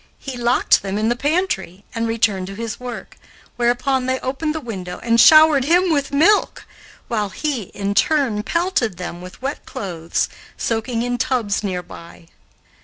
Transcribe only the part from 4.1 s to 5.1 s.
opened the window